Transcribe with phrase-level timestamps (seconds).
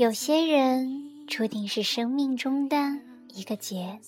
[0.00, 2.76] 有些人注定是生命中的
[3.34, 4.00] 一个劫，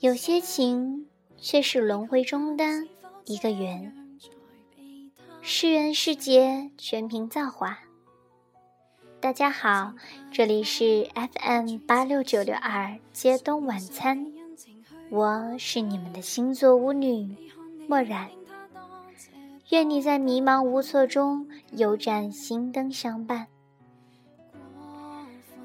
[0.00, 2.64] 有些情却是轮回中的
[3.26, 3.94] 一个缘。
[5.42, 7.80] 是缘是劫，全凭造化。
[9.20, 9.92] 大家好，
[10.32, 14.32] 这里是 FM 八六九六二街东晚餐，
[15.10, 17.36] 我是你们的星座巫女
[17.86, 18.30] 墨染。
[19.68, 23.48] 愿你在迷茫无措中有盏心灯相伴。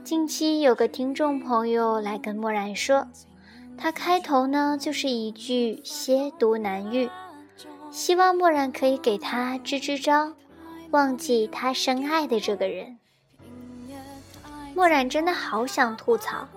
[0.03, 3.07] 近期有个听众朋友来跟墨染说，
[3.77, 7.09] 他开头呢就是一句亵渎难遇，
[7.89, 10.33] 希望墨染可以给他支支招，
[10.91, 12.97] 忘记他深爱的这个人。
[14.75, 16.49] 墨染真的好想吐槽，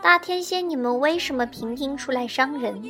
[0.00, 2.80] 大天蝎你们为什么频频出来伤人？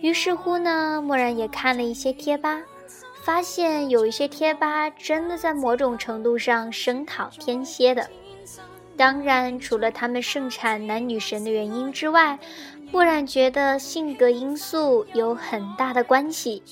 [0.00, 2.62] 于是乎呢，墨染也看了一些贴吧，
[3.22, 8.08] 发现有一些贴吧真的在某种程度上声讨天蝎的。
[9.00, 12.38] 当然，除了他们盛产男女神的原因之外，
[12.92, 16.62] 墨染觉得性格因素有很大的关系。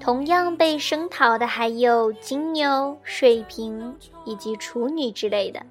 [0.00, 5.62] 同样被声讨的还有金牛、水瓶以及处女之类的。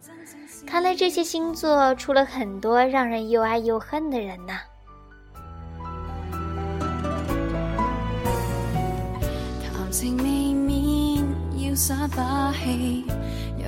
[0.66, 4.58] 看来这些星座出了很多让人又爱又恨的人呐。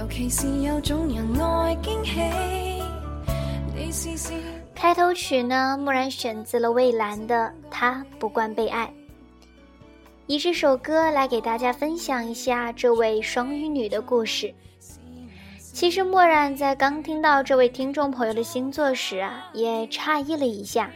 [0.01, 2.03] 尤其是有种人爱惊
[3.91, 4.11] 喜
[4.73, 8.87] 开头曲呢，蓦然选择了蔚蓝的《他不惯被爱》，
[10.25, 14.51] 以这首歌来给大家分享一下这位双鱼女的故事。
[15.59, 20.89] 其实蓦然在刚听到这位听众朋友的星座时啊，也诧异了一下，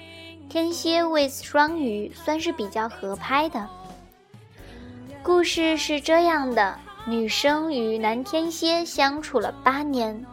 [0.49, 3.69] 天蝎 with 双鱼算是比较合拍的。
[5.21, 6.79] 故事是这样的。
[7.07, 10.25] 女生与男天蝎相处了八年，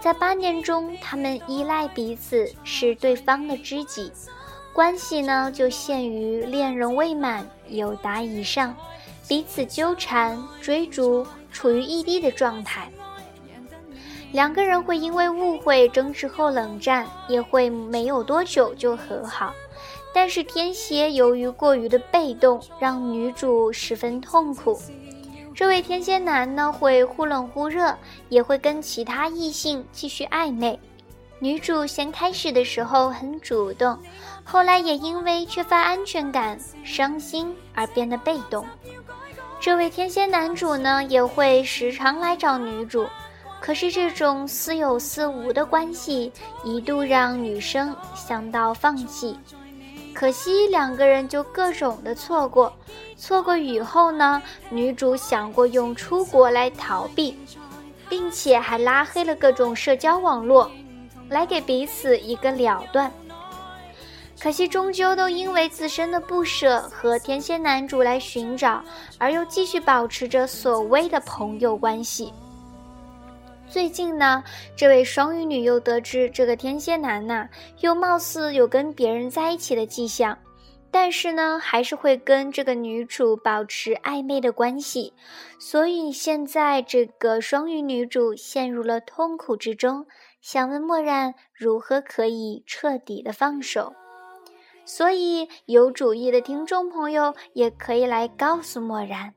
[0.00, 4.12] 在八年中，他们依赖彼此，是对方的知己，
[4.72, 8.76] 关系呢就限于恋人未满，有达以上，
[9.26, 12.88] 彼此纠缠追逐，处于异地的状态。
[14.30, 19.52] 两个人会因为误会争执后冷战，也会没有多久就和好。
[20.14, 24.80] 但是天蝎由于过于的被动，让女主十分痛苦。
[25.60, 27.94] 这位天蝎男呢，会忽冷忽热，
[28.30, 30.80] 也会跟其他异性继续暧昧。
[31.38, 33.98] 女主先开始的时候很主动，
[34.42, 38.64] 后来也因为缺乏安全感、伤心而变得被动。
[39.60, 43.06] 这位天蝎男主呢，也会时常来找女主，
[43.60, 46.32] 可是这种似有似无的关系，
[46.64, 49.38] 一度让女生想到放弃。
[50.14, 52.72] 可惜两个人就各种的错过，
[53.20, 57.36] 错过以后呢，女主想过用出国来逃避，
[58.08, 60.70] 并且还拉黑了各种社交网络，
[61.28, 63.12] 来给彼此一个了断。
[64.40, 68.82] 可惜终究都因为自身的不舍和天蝎男主来寻找，
[69.18, 72.32] 而又继续保持着所谓的朋友关系。
[73.68, 74.42] 最近呢，
[74.74, 77.46] 这位双鱼女又得知这个天蝎男呐，
[77.80, 80.36] 又貌似有跟别人在一起的迹象，
[80.92, 85.12] 但是呢，还是会跟这个女主保持暧昧的关系，
[85.58, 90.06] 所以现在这个双鱼女主陷入了痛苦之中，
[90.40, 93.94] 想问墨染如何可以彻底的放手，
[94.84, 99.32] 所以有主意的听众朋友也可以来告诉墨然。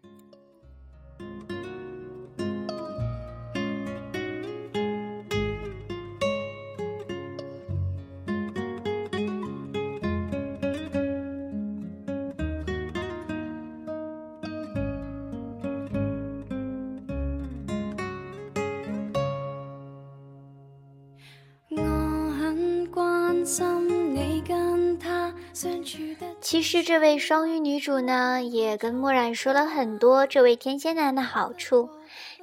[26.53, 31.89] 其实这位双鱼女主呢，也跟墨染说了很多这位天蝎男的好处，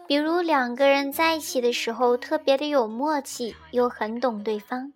[0.08, 4.92] 比如两个人在一起的时候特别的有默契，又很懂对方。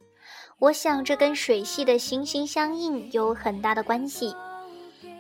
[0.59, 4.35] 我想这跟水系的心心相印有很大的关系。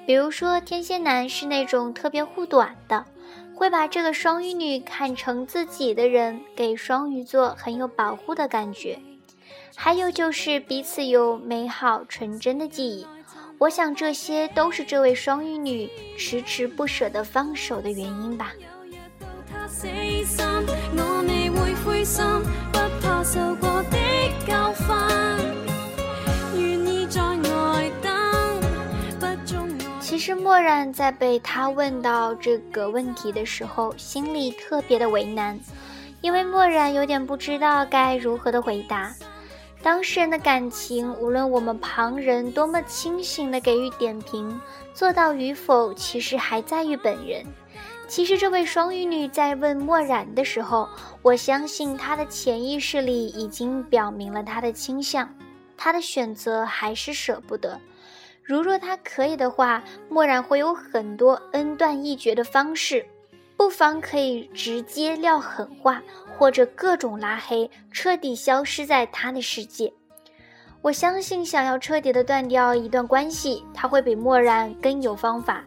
[0.04, 3.04] 比如说天蝎男是那种特别护短的，
[3.54, 8.98] 会把这个双鱼女看成自己的人，给双鱼座很有保护的感觉。
[9.76, 13.06] 还有就是彼此有美好纯真的记忆。
[13.64, 15.88] 我想这些都是这位双鱼女
[16.18, 18.52] 迟迟不舍得放手的原因吧。
[29.98, 35.58] 其实墨染在被他问到这个问题的时候，心里特别的为难，
[36.20, 39.10] 因为漠然有点不知道该如何的回答。
[39.84, 44.58] 当事人的感情，无论我们旁人多么清醒的给予点评，
[44.94, 47.44] 做到与否，其实还在于本人。
[48.08, 50.88] 其实，这位双鱼女在问墨染的时候，
[51.20, 55.28] 我相信她的潜意识里已经表明了她的倾向，
[55.76, 57.78] 她的选择还是舍不得。
[58.42, 63.04] 如若她可以的话，墨染会有很多恩断义绝的方式。
[63.56, 66.02] 不妨可以直接撂狠话，
[66.36, 69.92] 或者各种拉黑，彻底消失在他的世界。
[70.82, 75.64] 我相信，想要彻底的断掉一段关系，他会比漠然更有方法。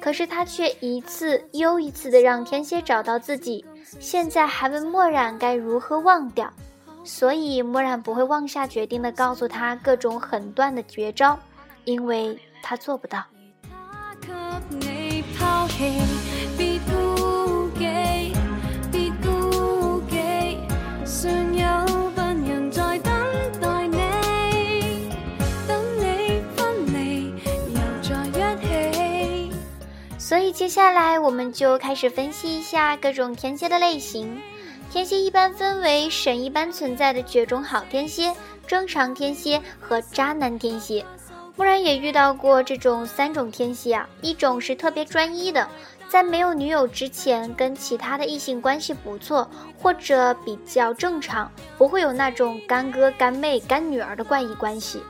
[0.00, 3.64] 可是他却一次又一次的让天蝎找到自己，
[3.98, 6.52] 现在还问漠然该如何忘掉。
[7.02, 11.38] 所以漠然不会妄下决定的告诉他各种狠断的绝招，
[11.84, 13.24] 因为他做不到。
[30.52, 34.40] 接下来我们就开始分析一下各种天蝎的类型。
[34.90, 38.32] 天蝎一般分为神一般存在的绝种好天蝎、
[38.66, 41.04] 正常天蝎和渣男天蝎。
[41.56, 45.68] 木然也遇到过这种三种天蝎啊，一种是特别专一的。
[46.08, 55.02] 在没有女友之前，跟其他的异性关系不错，或者比较正常，不会有那种干哥、干妹、干女儿的怪异关系。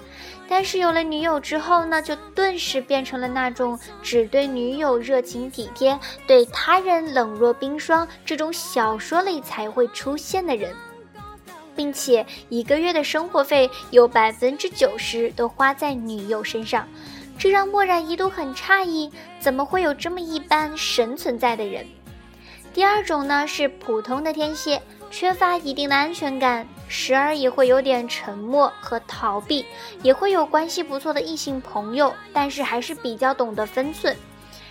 [0.51, 10.75] 但是有了女友之后呢，就顿时变成了那种只对女友热情体贴，对他人冷若冰霜，这种小说里才会出现的人，
[11.77, 16.89] 并且一个月的生活费有百分之九十都花在女友身上。
[17.39, 21.87] 这让漠然一度很诧异，怎么会有这么一般神存在的人？
[22.75, 24.81] 第二种呢是普通的天蝎，
[25.11, 29.65] 缺乏一定的安全感，时而也会有点沉默和逃避，
[30.03, 34.17] 也会有关系不错的异性朋友，但是还是比较懂得分寸。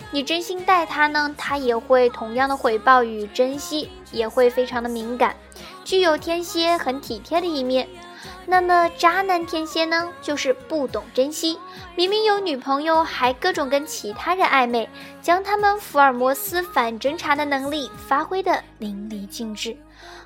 [0.09, 5.35] 你真心待他呢，他也会同样的回报与珍惜，也会非常的敏感，
[5.85, 7.87] 具有天蝎很体贴的一面。
[8.45, 11.57] 那么渣男天蝎呢，就是不懂珍惜，
[11.95, 14.89] 明明有女朋友，还各种跟其他人暧昧，
[15.21, 19.77] 将他们福尔摩斯反侦查的能力发挥的淋漓尽致。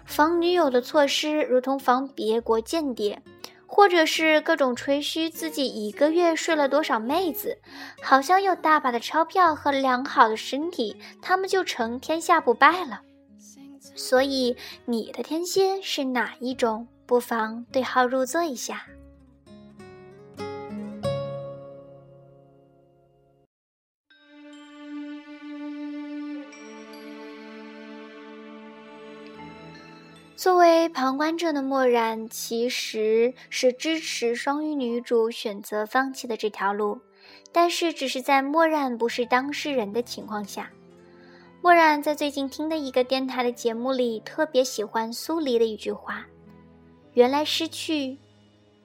[0.05, 3.21] 防女友的措施如同防别国间谍，
[3.65, 7.57] 或者是各种吹嘘自己一个月睡了多少妹子，
[8.03, 13.01] 好像有大把的钞票和良好的身体，他们就成天下不败了。
[13.95, 14.55] 所以
[14.85, 16.87] 你的天蝎是哪一种？
[17.11, 18.85] 不妨对号入座一下。
[30.37, 37.01] 作为旁观者的漠然，其实是支持双鱼女主选择放弃的这条路，
[37.51, 40.71] 但是只是在漠然不是当事人的情况下。
[41.61, 46.25] 漠然在最近听的一个电台的节目里，特别喜欢苏黎的一句话。
[47.13, 48.17] 原来失去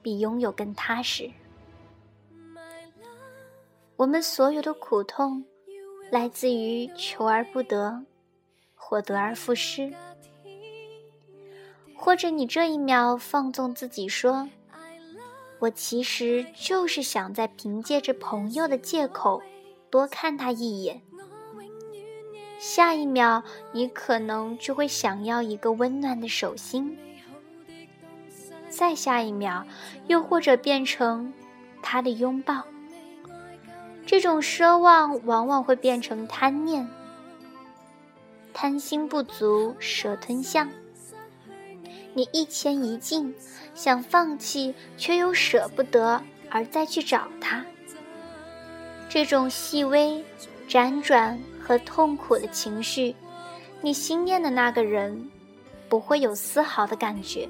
[0.01, 1.31] 比拥有更踏实。
[3.95, 5.43] 我们所有的苦痛，
[6.11, 8.03] 来自于求而不得，
[8.75, 9.93] 或得而复失。
[11.95, 14.47] 或者你这一秒放纵自己说
[15.59, 19.41] ：“我其实就是想在凭借着朋友的借口
[19.89, 21.01] 多看他一眼。”
[22.59, 26.97] 下一秒，你可能就会想要一个温暖的手心。
[28.77, 29.65] 再下一秒，
[30.05, 31.33] 又或者变成
[31.81, 32.61] 他的拥抱。
[34.05, 36.87] 这种奢望往往会变成贪念，
[38.53, 40.69] 贪心不足蛇吞象。
[42.13, 43.33] 你一前一进，
[43.73, 47.65] 想放弃却又舍不得，而再去找他。
[49.09, 50.23] 这种细微、
[50.69, 53.15] 辗转和痛苦的情绪，
[53.81, 55.31] 你心念的那个人
[55.89, 57.49] 不会有丝毫的感觉。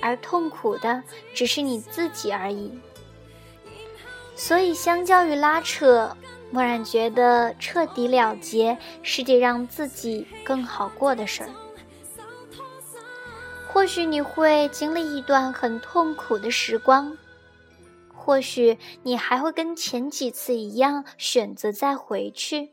[0.00, 1.02] 而痛苦的
[1.34, 2.70] 只是你自己而已，
[4.34, 6.16] 所以相较于拉扯，
[6.50, 11.50] 默然觉得彻底了结是件让自己更好过的事儿。
[13.68, 17.16] 或许你会经历一段很痛苦的时光，
[18.14, 22.70] 或许你还会跟前几次一样选择再回去，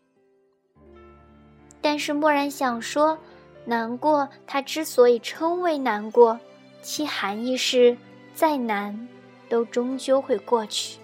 [1.81, 3.17] 但是默然想说，
[3.65, 6.39] 难过它之所以称为难过。
[6.83, 7.97] 其含义是，
[8.35, 9.07] 再难
[9.47, 10.99] 都终究会过去。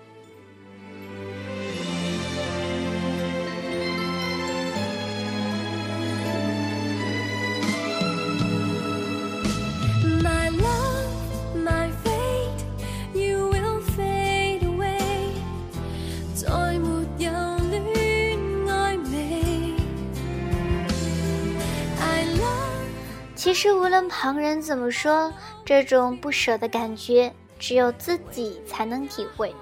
[23.36, 25.33] 其实无论旁人怎么说。
[25.69, 29.53] 这种不舍的感觉只有自己才能体会。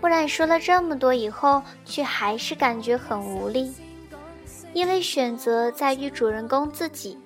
[0.00, 3.72] 木然说了这么多以后，却还是感觉很无力，
[4.72, 7.16] 因为选择在于主人公自己。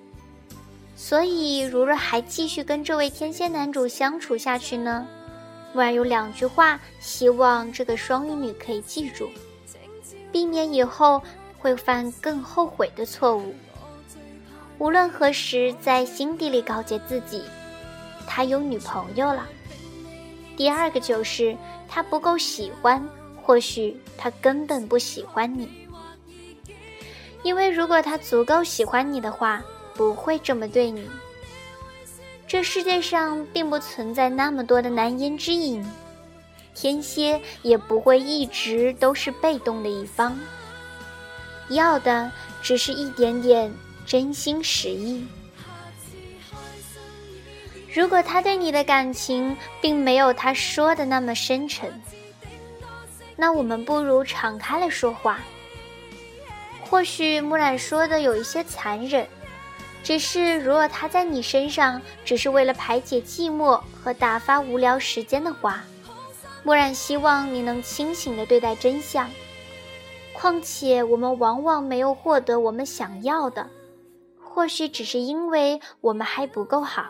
[0.95, 5.07] 所以，如若还继续跟这位天蝎男主相处下去呢？
[5.73, 9.27] 木然有两句话，希望这个双鱼女可以记住，
[10.31, 11.19] 避免以后
[11.57, 13.55] 会犯更后悔的错误。
[14.77, 17.43] 无论何时，在心底里告诫自己，
[18.27, 19.47] 他有女朋友了。
[20.57, 21.55] 第二个就是
[21.87, 23.05] 他不够喜欢，
[23.41, 25.69] 或许他根本不喜欢你。
[27.43, 29.63] 因为如果他足够喜欢你的话，
[29.93, 31.07] 不会这么对你。
[32.47, 35.85] 这世界上并不存在那么多的难言之隐，
[36.73, 40.37] 天蝎也不会一直都是被动的一方，
[41.69, 43.71] 要的只是一点点。
[44.05, 45.25] 真心实意。
[47.93, 51.89] 如果他对你的感情并没有他说的那么深沉，
[53.35, 55.39] 那我们不如敞开了说话。
[56.81, 59.27] 或许木染说的有一些残忍，
[60.03, 65.83] 只是如果他在你身上只是为了排解寂寞和打发无聊时间的话，
[66.63, 69.29] 木染希望你能清醒的对待真相。
[70.33, 73.67] 况且我们往往没有获得我们想要的。
[74.55, 77.07] 或许只是因为我们还不够好。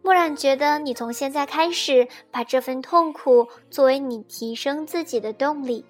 [0.00, 5.84] 木染觉得，你从现在开始把这份痛苦作为你提升自己的动力。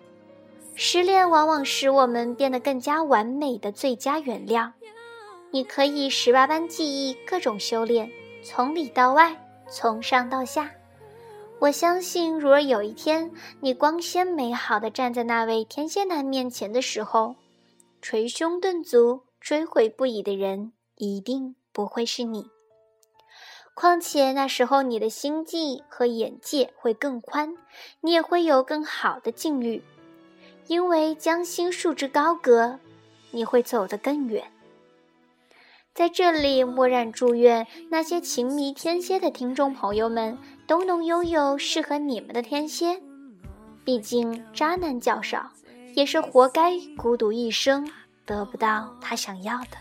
[0.77, 4.73] 失恋往往使我们变得更加完美的最佳原料。
[5.51, 8.11] 你可以十八般技艺，各种修炼，
[8.43, 9.37] 从里到外，
[9.69, 10.71] 从上到下。
[11.59, 13.31] 我相信，如果有一天
[13.61, 17.35] 你光鲜美好的站在那位天蝎男面前的时候，
[18.01, 22.47] 捶胸顿足、追悔不已的人，一定不会是你。
[23.75, 27.57] 况且那时候你的心境和眼界会更宽，
[28.01, 29.83] 你也会有更好的境遇。
[30.67, 32.79] 因为将心束之高阁，
[33.31, 34.53] 你会走得更远。
[35.95, 43.01] 在这里，默然祝愿那些情迷天蝎的听众朋友们，都能拥有适合你们的天蝎。
[43.85, 45.51] 毕竟渣男较少。
[45.95, 47.89] 也是活该孤独一生，
[48.25, 49.77] 得不到他想要的。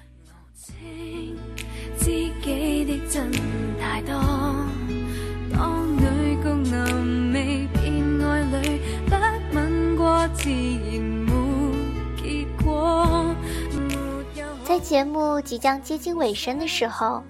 [14.63, 17.23] 在节目即将接近尾声的时候，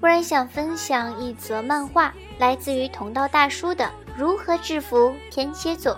[0.00, 3.84] 忽然想分享一则漫画，来自于同道大叔的
[4.16, 5.92] 《如何制服天蝎座》。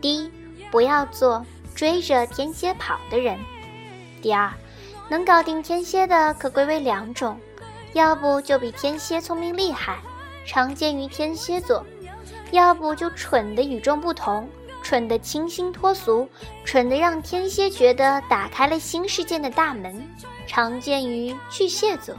[0.00, 0.30] 第一，
[0.70, 1.44] 不要做。
[1.78, 3.38] 追着天蝎跑的人。
[4.20, 4.52] 第二，
[5.08, 7.38] 能搞定天蝎的可归为两种，
[7.92, 9.96] 要不就比天蝎聪明厉害，
[10.44, 11.84] 常见于天蝎座；
[12.50, 14.48] 要不就蠢的与众不同，
[14.82, 16.28] 蠢的清新脱俗，
[16.64, 20.04] 蠢的让天蝎觉得打开了新世界的大门，
[20.48, 22.12] 常见于巨蟹座。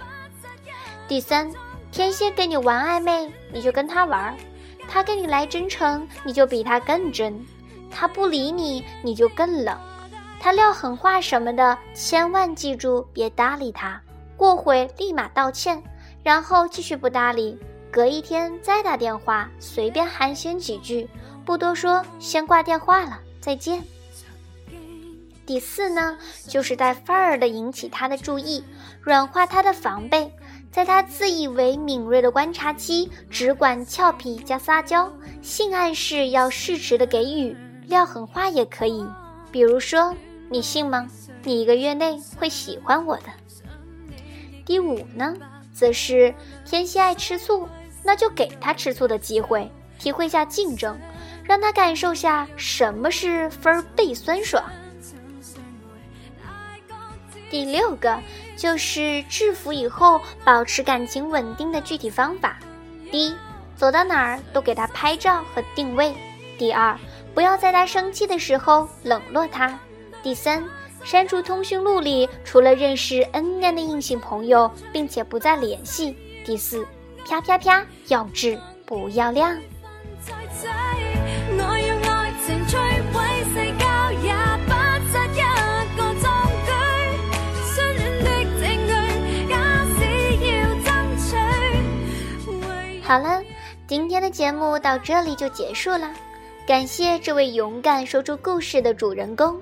[1.05, 1.51] 第三，
[1.91, 4.33] 天蝎跟你玩暧昧，你就跟他玩；
[4.87, 7.45] 他跟你来真诚，你就比他更真。
[7.91, 9.75] 他不理你，你就更冷；
[10.39, 14.01] 他撂狠话什么的，千万记住别搭理他。
[14.37, 15.81] 过会立马道歉，
[16.23, 17.59] 然后继续不搭理。
[17.91, 21.09] 隔一天再打电话，随便寒暄几句，
[21.43, 23.83] 不多说，先挂电话了，再见。
[25.45, 26.15] 第四呢，
[26.47, 28.63] 就是带范儿的引起他的注意，
[29.01, 30.31] 软化他的防备，
[30.71, 37.57] 在他自以为敏锐的观察期，只管俏皮加撒娇，性暗示要适时的给予。
[37.89, 39.03] 撂狠话也可以，
[39.51, 40.15] 比如说，
[40.47, 41.07] 你信吗？
[41.41, 43.23] 你一个月内会喜欢我的。
[44.63, 45.35] 第五呢，
[45.73, 46.31] 则是
[46.63, 47.67] 天蝎爱吃醋，
[48.03, 49.67] 那就给他吃醋的机会，
[49.97, 50.95] 体会下竞争，
[51.43, 54.63] 让他感受下什么是分倍酸爽。
[57.49, 58.19] 第六个
[58.55, 62.59] 就是制服以后保持感情稳定的具体方法：
[63.09, 63.35] 第一，
[63.75, 66.13] 走到哪儿都给他拍照和定位；
[66.59, 66.95] 第二。
[67.33, 69.79] 不要在他生气的时候冷落他。
[70.21, 70.63] 第三，
[71.03, 76.17] 删除通讯录里除了认识 N 年的异性朋友，并且不再联系。
[76.45, 76.85] 第四，
[77.27, 79.57] 啪啪啪，要质不要量。
[93.01, 93.41] 好了，
[93.87, 96.11] 今天的节目到这里就结束了。
[96.69, 99.59] 感谢这位勇敢说出故事的主人公，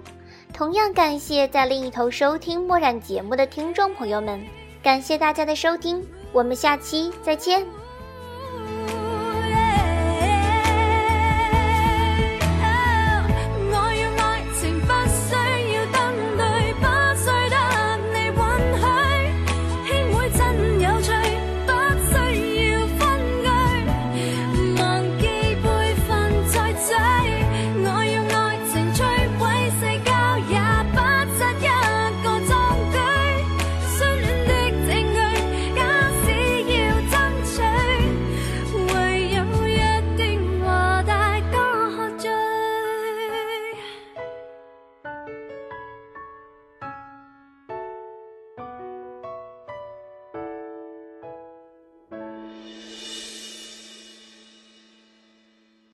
[0.54, 4.46] 同样感谢在另一头收听墨染节目的听众朋友们，
[4.84, 7.66] 感谢大家的收听，我们下期再见。